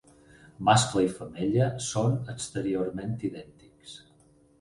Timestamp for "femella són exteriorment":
1.17-3.13